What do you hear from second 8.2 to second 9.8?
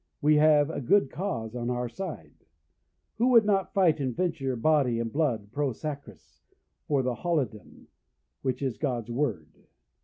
which is God's Word?